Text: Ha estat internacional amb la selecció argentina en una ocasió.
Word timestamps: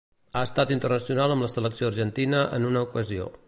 Ha 0.37 0.41
estat 0.47 0.71
internacional 0.75 1.33
amb 1.35 1.47
la 1.47 1.51
selecció 1.57 1.91
argentina 1.93 2.43
en 2.59 2.67
una 2.71 2.87
ocasió. 2.89 3.33